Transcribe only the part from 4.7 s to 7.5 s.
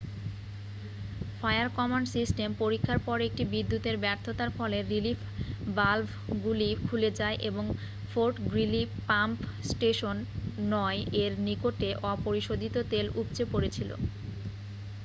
relief ভালভগুলি খুলে যায়